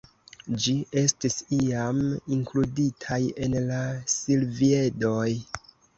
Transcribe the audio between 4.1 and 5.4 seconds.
Silviedoj.